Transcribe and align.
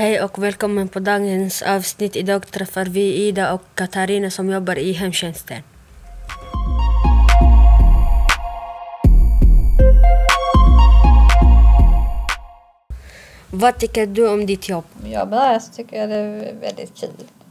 Hej 0.00 0.22
och 0.22 0.42
välkommen 0.42 0.88
på 0.88 1.00
dagens 1.00 1.62
avsnitt. 1.62 2.16
Idag 2.16 2.50
träffar 2.50 2.84
vi 2.84 3.28
Ida 3.28 3.52
och 3.52 3.62
Katarina 3.74 4.30
som 4.30 4.50
jobbar 4.50 4.78
i 4.78 4.92
hemtjänsten. 4.92 5.62
Vad 13.50 13.78
tycker 13.78 14.06
du 14.06 14.28
om 14.28 14.46
ditt 14.46 14.68
jobb? 14.68 14.84
Jag 15.04 15.62
så 15.62 15.72
tycker 15.72 15.96
jag 15.96 16.08
det 16.08 16.16
är 16.16 16.54
väldigt 16.60 17.00
kul 17.00 17.10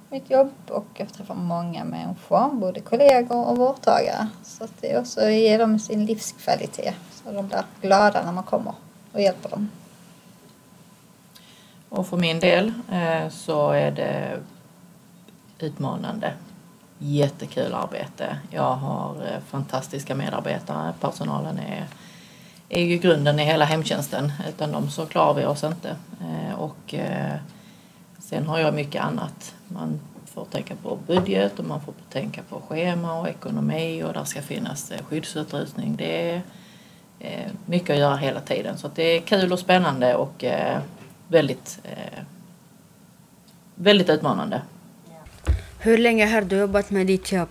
mitt 0.10 0.30
jobb 0.30 0.52
och 0.68 0.88
jag 0.94 1.14
träffar 1.14 1.36
många 1.36 1.84
människor, 1.84 2.50
både 2.54 2.80
kollegor 2.80 3.48
och 3.48 3.58
vårdtagare. 3.58 4.28
Så 4.44 4.64
att 4.64 4.82
det 4.82 4.98
också 4.98 5.30
ger 5.30 5.60
dem 5.60 5.80
sin 5.80 6.06
livskvalitet 6.06 6.96
så 7.12 7.32
de 7.32 7.48
blir 7.48 7.64
glada 7.82 8.26
när 8.26 8.32
man 8.32 8.44
kommer 8.44 8.74
och 9.14 9.22
hjälper 9.22 9.50
dem. 9.50 9.70
Och 11.90 12.08
för 12.08 12.18
min 12.18 12.40
del 12.40 12.74
eh, 12.92 13.30
så 13.30 13.72
är 13.72 13.92
det 13.92 14.40
utmanande. 15.60 16.34
Jättekul 16.98 17.74
arbete. 17.74 18.38
Jag 18.50 18.76
har 18.76 19.16
eh, 19.16 19.40
fantastiska 19.48 20.16
medarbetare. 20.16 20.94
Personalen 21.00 21.60
är, 21.60 21.86
är 22.70 22.84
ju 22.84 22.98
grunden 22.98 23.40
i 23.40 23.44
hela 23.44 23.66
hemtjänsten. 23.66 24.32
Utan 24.50 24.72
dem 24.72 24.90
så 24.90 25.06
klarar 25.06 25.34
vi 25.34 25.46
oss 25.46 25.64
inte. 25.64 25.96
Eh, 26.22 26.60
och 26.60 26.94
eh, 26.94 27.36
sen 28.20 28.48
har 28.48 28.60
jag 28.60 28.74
mycket 28.74 29.04
annat. 29.04 29.56
Man 29.68 30.00
får 30.26 30.46
tänka 30.46 30.76
på 30.76 30.98
budget 31.08 31.60
och 31.60 31.66
man 31.66 31.82
får 31.82 31.94
tänka 32.10 32.42
på 32.50 32.62
schema 32.68 33.20
och 33.20 33.30
ekonomi 33.30 34.04
och 34.04 34.14
där 34.14 34.24
ska 34.24 34.42
finnas 34.42 34.92
eh, 34.92 35.04
skyddsutrustning. 35.04 35.96
Det 35.96 36.32
är 36.32 36.42
eh, 37.20 37.52
mycket 37.66 37.90
att 37.90 38.00
göra 38.00 38.16
hela 38.16 38.40
tiden. 38.40 38.78
Så 38.78 38.90
det 38.96 39.04
är 39.04 39.22
kul 39.22 39.54
och 39.54 39.60
spännande 39.60 40.16
och 40.16 40.44
väldigt, 41.30 41.80
eh, 41.84 42.24
väldigt 43.76 44.10
utmanande. 44.10 44.62
Hur 45.80 45.98
länge 45.98 46.26
har 46.26 46.42
du 46.42 46.58
jobbat 46.58 46.90
med 46.90 47.08
ditt 47.08 47.32
jobb? 47.32 47.50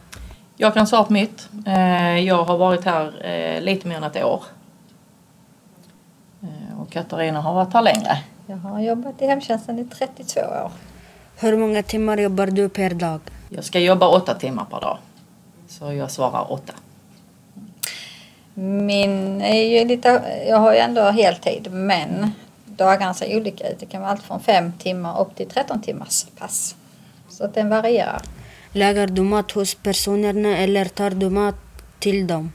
Jag 0.57 0.75
kan 0.75 0.87
svara 0.87 1.05
på 1.05 1.12
mitt. 1.12 1.48
Eh, 1.67 2.19
jag 2.19 2.45
har 2.45 2.59
varit 2.59 2.84
här 2.84 3.27
eh, 3.27 3.61
lite 3.62 3.89
mer 3.89 3.97
än 3.97 4.05
ett 4.05 4.25
år. 4.25 4.43
Eh, 6.43 6.81
och 6.81 6.91
Katarina 6.91 7.41
har 7.41 7.55
varit 7.55 7.73
här 7.73 7.83
längre. 7.83 8.23
Jag 8.47 8.56
har 8.56 8.81
jobbat 8.81 9.23
i 9.23 9.27
hemtjänsten 9.27 9.79
i 9.79 9.84
32 9.84 10.41
år. 10.41 10.71
Hur 11.41 11.56
många 11.56 11.83
timmar 11.83 12.19
jobbar 12.19 12.47
du 12.47 12.69
per 12.69 12.91
dag? 12.91 13.21
Jag 13.49 13.65
ska 13.65 13.79
jobba 13.81 14.09
åtta 14.09 14.34
timmar 14.34 14.65
per 14.65 14.81
dag. 14.81 14.99
Så 15.69 15.93
jag 15.93 16.11
svarar 16.11 16.53
åtta. 16.53 16.73
Min 18.55 19.43
är 19.43 19.62
ju 19.62 19.84
lite, 19.84 20.23
jag 20.49 20.56
har 20.56 20.73
ju 20.73 20.79
ändå 20.79 21.03
heltid 21.03 21.69
men 21.73 22.33
dagarna 22.79 23.15
ser 23.15 23.37
olika 23.37 23.69
ut. 23.69 23.81
Det 23.81 23.87
kan 23.87 24.01
vara 24.01 24.11
allt 24.11 24.23
från 24.23 24.41
fem 24.41 24.73
timmar 24.79 25.21
upp 25.21 25.37
till 25.37 25.48
13 25.48 25.83
timmars 25.83 26.27
pass. 26.39 26.77
Så 27.29 27.45
att 27.45 27.55
den 27.55 27.69
varierar. 27.69 28.23
Lagar 28.73 29.07
du 29.07 29.23
mat 29.23 29.51
hos 29.51 29.75
personerna 29.75 30.57
eller 30.57 30.84
tar 30.84 31.11
du 31.11 31.31
mat 31.31 31.55
till 31.99 32.27
dem? 32.27 32.53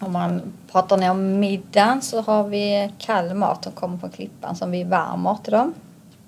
Om 0.00 0.12
man 0.12 0.42
pratar 0.72 0.96
nu 0.96 1.08
om 1.08 1.40
middagen 1.40 2.02
så 2.02 2.20
har 2.20 2.44
vi 2.44 2.92
kall 2.98 3.34
mat 3.34 3.64
som 3.64 3.72
kommer 3.72 3.98
från 3.98 4.10
klippan 4.10 4.56
som 4.56 4.70
vi 4.70 4.84
värmer 4.84 5.36
till 5.44 5.52
dem. 5.52 5.74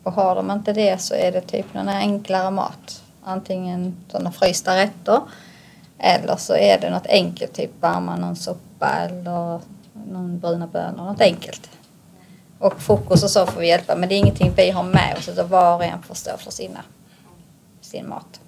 Och 0.03 0.13
har 0.13 0.35
de 0.35 0.51
inte 0.51 0.73
det 0.73 1.01
så 1.01 1.15
är 1.15 1.33
det 1.33 1.41
typ 1.41 1.75
någon 1.75 1.89
enklare 1.89 2.51
mat. 2.51 3.03
Antingen 3.25 3.97
sådana 4.09 4.33
frysta 4.33 4.77
rätter 4.77 5.21
eller 5.99 6.37
så 6.37 6.55
är 6.55 6.81
det 6.81 6.91
något 6.91 7.07
enkelt, 7.07 7.53
typ 7.53 7.71
varma 7.81 8.17
någon 8.17 8.37
soppa 8.37 8.89
eller 8.89 9.61
någon 9.93 10.39
bruna 10.39 10.67
bönor, 10.67 11.05
något 11.05 11.21
enkelt. 11.21 11.71
Och 12.63 12.83
frukost 12.83 13.25
och 13.25 13.31
så 13.31 13.47
får 13.47 13.61
vi 13.61 13.69
hjälpa. 13.69 13.97
Men 13.97 14.09
det 14.09 14.15
är 14.15 14.17
ingenting 14.17 14.53
vi 14.57 14.71
har 14.71 14.83
med 14.83 15.17
oss 15.19 15.29
utan 15.29 15.49
var 15.49 15.77
och 15.77 15.85
en 15.85 16.03
får 16.03 16.15
stå 16.15 16.37
för 16.37 16.51
sina, 16.51 16.85
sin 17.81 18.09
mat. 18.09 18.41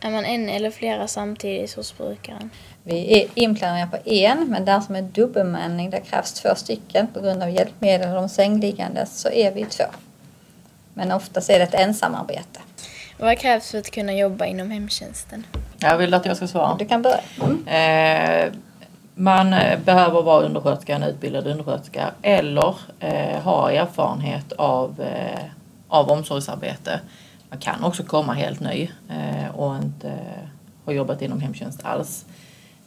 Är 0.00 0.10
man 0.10 0.24
en 0.24 0.48
eller 0.48 0.70
flera 0.70 1.08
samtidigt 1.08 1.74
hos 1.74 1.98
brukaren? 1.98 2.50
Vi 2.82 3.22
är 3.22 3.28
inplanerade 3.34 3.90
på 3.90 4.10
en, 4.10 4.48
men 4.48 4.64
där 4.64 4.80
som 4.80 4.96
är 4.96 5.02
dubbelmanning, 5.02 5.90
där 5.90 6.00
krävs 6.00 6.32
två 6.32 6.54
stycken 6.54 7.06
på 7.06 7.20
grund 7.20 7.42
av 7.42 7.50
hjälpmedel 7.50 8.08
och 8.08 8.14
de 8.14 8.28
sängliggande, 8.28 9.06
så 9.06 9.28
är 9.28 9.52
vi 9.52 9.64
två. 9.64 9.84
Men 10.94 11.12
oftast 11.12 11.50
är 11.50 11.58
det 11.58 11.64
ett 11.64 11.74
ensamarbete. 11.74 12.60
Vad 13.18 13.38
krävs 13.38 13.70
för 13.70 13.78
att 13.78 13.90
kunna 13.90 14.14
jobba 14.14 14.46
inom 14.46 14.70
hemtjänsten? 14.70 15.46
Jag 15.78 15.98
vill 15.98 16.14
att 16.14 16.26
jag 16.26 16.36
ska 16.36 16.46
svara. 16.46 16.76
Du 16.78 16.84
kan 16.84 17.02
börja. 17.02 17.20
Mm. 17.42 17.66
Eh, 17.68 18.52
man 19.14 19.50
behöver 19.84 20.22
vara 20.22 20.44
undersköterska, 20.44 20.96
en 20.96 21.02
utbildad 21.02 21.46
undersköterska 21.46 22.10
eller 22.22 22.74
eh, 23.00 23.42
ha 23.42 23.70
erfarenhet 23.70 24.52
av, 24.52 25.00
eh, 25.00 25.44
av 25.88 26.10
omsorgsarbete. 26.10 27.00
Man 27.50 27.58
kan 27.58 27.84
också 27.84 28.02
komma 28.02 28.32
helt 28.32 28.60
ny 28.60 28.90
eh, 29.08 29.56
och 29.56 29.76
inte 29.76 30.18
ha 30.84 30.92
jobbat 30.92 31.22
inom 31.22 31.40
hemtjänst 31.40 31.80
alls. 31.84 32.24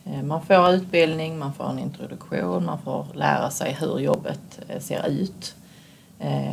Eh, 0.06 0.24
man 0.24 0.42
får 0.42 0.70
utbildning, 0.70 1.40
man 1.40 1.54
får 1.54 1.70
en 1.70 1.80
introduktion, 1.80 2.66
man 2.66 2.80
får 2.82 3.06
lära 3.14 3.50
sig 3.50 3.78
hur 3.80 4.00
jobbet 4.00 4.60
eh, 4.68 4.80
ser 4.80 5.08
ut. 5.08 5.56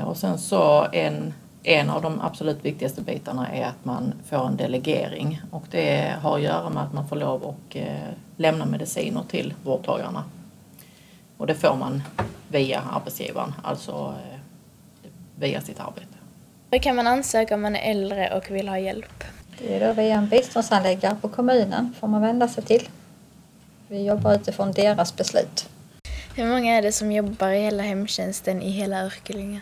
Och 0.04 0.16
sen 0.16 0.38
så 0.38 0.86
en 0.92 1.34
en 1.66 1.91
av 1.91 2.03
de 2.03 2.21
absolut 2.21 2.65
viktigaste 2.65 3.03
bitarna 3.03 3.49
är 3.53 3.66
att 3.66 3.84
man 3.84 4.15
får 4.28 4.47
en 4.47 4.56
delegering 4.56 5.41
och 5.50 5.65
det 5.71 6.15
har 6.22 6.37
att 6.37 6.43
göra 6.43 6.71
med 6.71 6.82
att 6.82 6.93
man 6.93 7.09
får 7.09 7.16
lov 7.16 7.47
att 7.47 7.77
eh, 7.77 7.87
lämna 8.37 8.66
mediciner 8.66 9.22
till 9.28 9.54
vårdtagarna. 9.65 10.25
Och 11.37 11.47
det 11.47 11.54
får 11.54 11.77
man 11.77 12.03
via 12.49 12.81
arbetsgivaren, 12.81 13.54
alltså 13.62 14.15
eh, 14.32 14.38
via 15.37 15.60
sitt 15.60 15.81
arbete. 15.81 16.06
Hur 16.71 16.78
kan 16.78 16.97
man 16.97 17.06
ansöka 17.06 17.54
om 17.54 17.62
man 17.62 17.77
är 17.77 17.91
äldre 17.91 18.37
och 18.37 18.50
vill 18.50 18.69
ha 18.69 18.78
hjälp? 18.78 19.25
Det 19.59 19.75
är 19.75 19.87
då 19.87 19.93
via 19.93 20.15
en 20.15 20.28
biståndsanläggare 20.28 21.16
på 21.21 21.28
kommunen 21.28 21.94
får 22.00 22.09
man 22.09 22.22
vända 22.22 22.48
sig 22.48 22.65
till. 22.65 22.88
Vi 23.88 24.04
jobbar 24.04 24.34
utifrån 24.34 24.72
deras 24.72 25.16
beslut. 25.16 25.69
Hur 26.37 26.47
många 26.47 26.75
är 26.75 26.83
det 26.83 26.93
som 26.93 27.12
jobbar 27.12 27.48
i 27.48 27.60
hela 27.60 27.83
hemtjänsten 27.83 28.62
i 28.62 28.71
hela 28.71 29.04
Örkelljunga? 29.04 29.60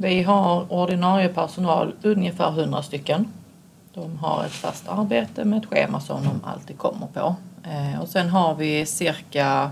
Vi 0.00 0.22
har 0.22 0.72
ordinarie 0.72 1.28
personal, 1.28 1.94
ungefär 2.02 2.60
100 2.60 2.82
stycken. 2.82 3.28
De 3.94 4.18
har 4.18 4.44
ett 4.44 4.52
fast 4.52 4.88
arbete 4.88 5.44
med 5.44 5.58
ett 5.58 5.66
schema 5.66 6.00
som 6.00 6.24
de 6.24 6.40
alltid 6.44 6.78
kommer 6.78 7.06
på. 7.06 7.36
Eh, 7.64 8.00
och 8.00 8.08
sen 8.08 8.28
har 8.28 8.54
vi 8.54 8.86
cirka 8.86 9.70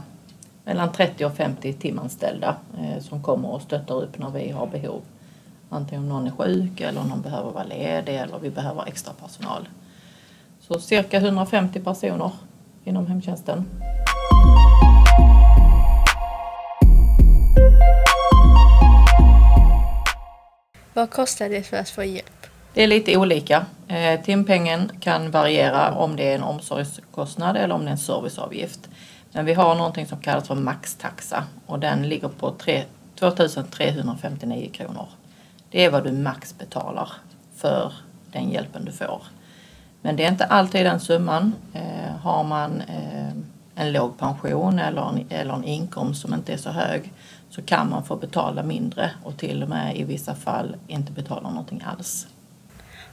mellan 0.64 0.92
30 0.92 1.24
och 1.24 1.36
50 1.36 1.72
timanställda 1.72 2.56
eh, 2.78 3.02
som 3.02 3.22
kommer 3.22 3.48
och 3.50 3.62
stöttar 3.62 3.94
upp 3.94 4.18
när 4.18 4.30
vi 4.30 4.50
har 4.50 4.66
behov. 4.66 5.00
Antingen 5.68 6.02
om 6.02 6.08
någon 6.08 6.26
är 6.26 6.30
sjuk 6.30 6.80
eller 6.80 7.00
om 7.00 7.08
någon 7.08 7.22
behöver 7.22 7.50
vara 7.50 7.64
ledig 7.64 8.16
eller 8.16 8.38
vi 8.38 8.50
behöver 8.50 8.84
extra 8.86 9.12
personal. 9.12 9.68
Så 10.60 10.80
cirka 10.80 11.18
150 11.18 11.80
personer 11.80 12.30
inom 12.84 13.06
hemtjänsten. 13.06 13.64
Vad 20.96 21.10
kostar 21.10 21.48
det 21.48 21.62
för 21.62 21.76
att 21.76 21.90
få 21.90 22.04
hjälp? 22.04 22.46
Det 22.74 22.82
är 22.82 22.86
lite 22.86 23.16
olika. 23.16 23.66
Eh, 23.88 24.20
timpengen 24.20 24.90
kan 25.00 25.30
variera 25.30 25.94
om 25.94 26.16
det 26.16 26.30
är 26.30 26.34
en 26.34 26.42
omsorgskostnad 26.42 27.56
eller 27.56 27.74
om 27.74 27.80
det 27.80 27.88
är 27.88 27.92
en 27.92 27.98
serviceavgift. 27.98 28.88
Men 29.32 29.44
vi 29.44 29.54
har 29.54 29.74
någonting 29.74 30.06
som 30.06 30.20
kallas 30.20 30.48
för 30.48 30.54
maxtaxa 30.54 31.44
och 31.66 31.78
den 31.78 32.08
ligger 32.08 32.28
på 32.28 32.54
2359 33.14 34.70
kronor. 34.72 35.08
Det 35.70 35.84
är 35.84 35.90
vad 35.90 36.04
du 36.04 36.12
max 36.12 36.58
betalar 36.58 37.12
för 37.56 37.92
den 38.32 38.50
hjälpen 38.50 38.84
du 38.84 38.92
får. 38.92 39.22
Men 40.02 40.16
det 40.16 40.24
är 40.24 40.30
inte 40.30 40.44
alltid 40.44 40.86
den 40.86 41.00
summan. 41.00 41.52
Eh, 41.72 42.16
har 42.22 42.44
man 42.44 42.80
eh, 42.80 43.25
en 43.76 43.92
låg 43.92 44.18
pension 44.18 44.78
eller 44.78 45.08
en, 45.08 45.26
eller 45.30 45.54
en 45.54 45.64
inkomst 45.64 46.22
som 46.22 46.34
inte 46.34 46.52
är 46.52 46.56
så 46.56 46.70
hög 46.70 47.12
så 47.50 47.62
kan 47.62 47.90
man 47.90 48.04
få 48.04 48.16
betala 48.16 48.62
mindre 48.62 49.10
och 49.24 49.36
till 49.36 49.62
och 49.62 49.68
med 49.68 49.96
i 49.96 50.04
vissa 50.04 50.34
fall 50.34 50.76
inte 50.86 51.12
betala 51.12 51.50
någonting 51.50 51.82
alls. 51.86 52.26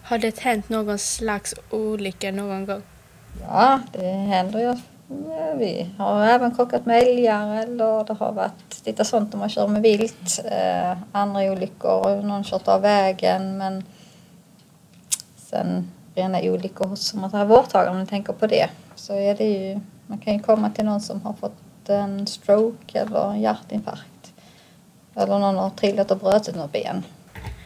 Har 0.04 0.18
det 0.18 0.39
hänt 0.39 0.69
någon 0.69 1.00
slags 1.00 1.56
olycka 1.69 2.31
någon 2.31 2.65
gång? 2.65 2.81
Ja, 3.42 3.80
det 3.92 4.07
händer 4.07 4.60
ju. 4.60 4.77
Vi 5.57 5.89
har 5.98 6.25
även 6.25 6.56
krockat 6.56 6.86
med 6.86 7.04
älgar 7.04 7.56
eller 7.56 8.04
det 8.04 8.13
har 8.13 8.31
varit 8.31 8.86
lite 8.86 9.06
sånt 9.06 9.33
om 9.33 9.39
man 9.39 9.50
kör 9.50 9.68
med 9.68 9.81
vilt. 9.81 10.39
Eh, 10.45 10.98
andra 11.12 11.42
olyckor, 11.51 12.21
någon 12.21 12.44
kört 12.44 12.68
av 12.68 12.81
vägen 12.81 13.57
men 13.57 13.83
sen 15.36 15.92
rena 16.16 16.39
olyckor 16.42 16.88
hos 16.88 17.13
man 17.13 17.31
tar 17.31 17.45
vårdtagare 17.45 17.89
om 17.89 18.00
ni 18.00 18.06
tänker 18.06 18.33
på 18.33 18.48
det 18.48 18.69
så 18.95 19.13
är 19.13 19.36
det 19.36 19.45
ju 19.45 19.80
man 20.07 20.17
kan 20.17 20.33
ju 20.33 20.39
komma 20.39 20.69
till 20.69 20.85
någon 20.85 21.01
som 21.01 21.21
har 21.21 21.33
fått 21.33 21.89
en 21.89 22.27
stroke 22.27 23.00
eller 23.00 23.31
en 23.31 23.41
hjärtinfarkt 23.41 24.33
eller 25.15 25.39
någon 25.39 25.55
har 25.55 25.69
trillat 25.69 26.11
och 26.11 26.17
brutit 26.17 26.55
något 26.55 26.71
ben. 26.71 27.03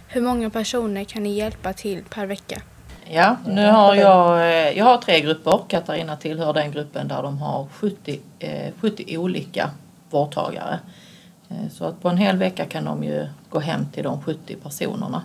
Hur 0.07 0.21
många 0.21 0.49
personer 0.49 1.03
kan 1.03 1.23
ni 1.23 1.29
hjälpa 1.33 1.73
till 1.73 2.03
per 2.03 2.25
vecka? 2.25 2.61
Ja, 3.09 3.37
nu 3.45 3.65
har 3.71 3.95
jag, 3.95 4.39
eh, 4.39 4.77
jag 4.77 4.85
har 4.85 4.97
tre 4.97 5.21
grupper. 5.21 5.59
Katarina 5.67 6.15
tillhör 6.17 6.53
den 6.53 6.71
gruppen 6.71 7.07
där 7.07 7.23
de 7.23 7.37
har 7.37 7.67
70, 7.71 8.19
eh, 8.39 8.73
70 8.79 9.17
olika 9.17 9.69
vårdtagare. 10.09 10.79
Eh, 11.49 11.69
Så 11.71 11.85
att 11.85 12.01
på 12.01 12.09
en 12.09 12.17
hel 12.17 12.37
vecka 12.37 12.65
kan 12.65 12.85
de 12.85 13.03
ju 13.03 13.27
gå 13.49 13.59
hem 13.59 13.85
till 13.93 14.03
de 14.03 14.21
70 14.21 14.55
personerna. 14.55 15.21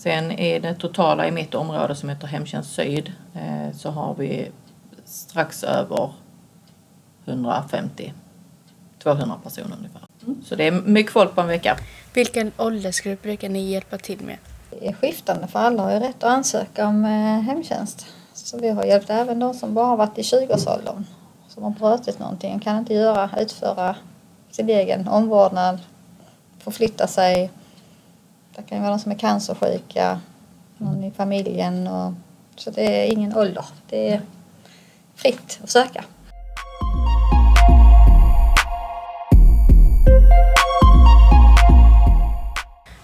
Sen 0.00 0.32
i 0.32 0.58
det 0.58 0.74
totala 0.74 1.28
i 1.28 1.30
mitt 1.30 1.54
område 1.54 1.94
som 1.94 2.08
heter 2.08 2.26
Hemtjänst 2.26 2.74
Syd 2.74 3.12
eh, 3.34 3.76
så 3.76 3.90
har 3.90 4.14
vi 4.14 4.50
strax 5.04 5.64
över 5.64 6.10
150 7.24 8.12
200 9.02 9.34
personer 9.44 9.76
ungefär. 9.76 10.02
Så 10.44 10.54
det 10.54 10.66
är 10.66 10.72
mycket 10.72 11.12
folk 11.12 11.34
på 11.34 11.40
en 11.40 11.46
vecka. 11.46 11.76
Vilken 12.14 12.52
åldersgrupp 12.56 13.22
brukar 13.22 13.48
ni 13.48 13.70
hjälpa 13.70 13.98
till 13.98 14.20
med? 14.20 14.36
Det 14.70 14.88
är 14.88 14.92
skiftande 14.92 15.46
för 15.46 15.58
alla 15.58 15.82
har 15.82 15.92
ju 15.92 15.98
rätt 15.98 16.24
att 16.24 16.32
ansöka 16.32 16.86
om 16.86 17.04
eh, 17.04 17.40
hemtjänst. 17.40 18.06
Så 18.32 18.58
vi 18.58 18.68
har 18.68 18.84
hjälpt 18.84 19.10
även 19.10 19.38
de 19.38 19.54
som 19.54 19.74
bara 19.74 19.86
har 19.86 19.96
varit 19.96 20.18
i 20.18 20.22
20-årsåldern. 20.22 21.04
Som 21.48 21.62
har 21.62 21.70
brutit 21.70 22.18
någonting 22.18 22.54
och 22.54 22.62
kan 22.62 22.78
inte 22.78 22.94
göra, 22.94 23.30
utföra 23.38 23.96
sin 24.50 24.68
egen 24.68 25.08
omvårdnad, 25.08 25.78
förflytta 26.58 27.06
sig. 27.06 27.50
Det 28.56 28.62
kan 28.62 28.78
ju 28.78 28.82
vara 28.82 28.90
de 28.90 28.98
som 28.98 29.12
är 29.12 29.18
cancersjuka, 29.18 30.20
någon 30.78 31.04
i 31.04 31.10
familjen. 31.10 31.86
Och, 31.86 32.12
så 32.56 32.70
det 32.70 32.82
är 32.82 33.12
ingen 33.12 33.36
ålder. 33.36 33.64
Det 33.88 34.08
är 34.08 34.20
fritt 35.14 35.60
att 35.62 35.70
söka. 35.70 36.04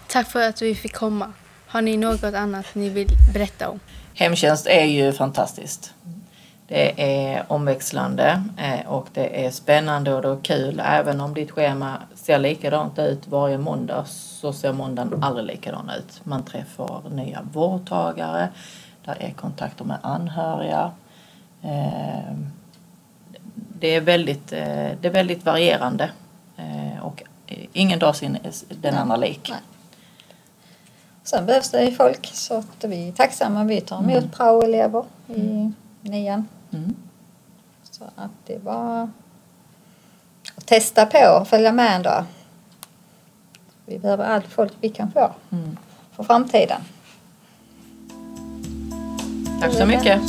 Tack 0.07 0.27
för 0.27 0.49
att 0.49 0.61
vi 0.61 0.75
fick 0.75 0.95
komma. 0.95 1.33
Har 1.67 1.81
ni 1.81 1.97
något 1.97 2.23
annat 2.23 2.65
ni 2.73 2.89
vill 2.89 3.07
berätta 3.33 3.69
om? 3.69 3.79
Hemtjänst 4.13 4.67
är 4.67 4.85
ju 4.85 5.11
fantastiskt. 5.13 5.93
Det 6.67 7.01
är 7.01 7.45
omväxlande 7.47 8.43
eh, 8.57 8.87
och 8.87 9.07
det 9.13 9.45
är 9.45 9.51
spännande 9.51 10.13
och 10.13 10.21
det 10.21 10.27
är 10.27 10.39
kul. 10.43 10.81
Även 10.85 11.21
om 11.21 11.33
ditt 11.33 11.51
schema 11.51 12.01
ser 12.27 12.39
likadant 12.39 12.99
ut 12.99 13.27
varje 13.27 13.57
måndag 13.57 14.05
så 14.07 14.53
ser 14.53 14.73
måndagen 14.73 15.23
aldrig 15.23 15.45
likadan 15.45 15.89
ut. 15.89 16.21
Man 16.25 16.43
träffar 16.43 17.09
nya 17.09 17.41
vårdtagare, 17.53 18.49
där 19.05 19.17
är 19.19 19.31
kontakter 19.31 19.85
med 19.85 19.97
anhöriga. 20.01 20.91
Eh, 21.61 22.33
Det 23.79 23.95
är 23.95 24.01
väldigt, 24.01 24.51
eh, 24.51 24.91
det 25.01 25.03
är 25.03 25.09
väldigt 25.09 25.45
varierande 25.45 26.11
eh, 26.57 27.05
och 27.05 27.23
ingen 27.73 27.99
dag 27.99 28.15
sin 28.15 28.37
den 28.69 28.95
andra 28.95 29.15
lik. 29.15 29.49
Nej. 29.49 29.59
Sen 31.23 31.45
behövs 31.45 31.71
det 31.71 31.91
folk 31.91 32.25
så 32.33 32.57
att 32.57 32.83
vi 32.83 33.07
är 33.07 33.11
tacksamma. 33.11 33.63
Vi 33.63 33.81
tar 33.81 33.99
emot 33.99 34.31
prao-elever 34.31 35.05
i 35.27 35.71
nian. 36.01 36.47
Mm. 36.73 36.95
Så 37.83 38.03
att 38.15 38.31
det 38.45 38.59
att 38.59 39.09
testa 40.65 41.05
på 41.05 41.37
och 41.41 41.47
följa 41.47 41.71
med 41.71 41.95
en 41.95 42.03
dag. 42.03 42.23
Vi 43.85 43.99
behöver 43.99 44.25
allt 44.25 44.45
folk 44.45 44.71
vi 44.81 44.89
kan 44.89 45.11
få 45.11 45.31
Mm. 45.51 45.77
för 46.15 46.23
framtiden. 46.23 46.81
Tack 49.61 49.73
så 49.73 49.85
mycket. 49.85 50.21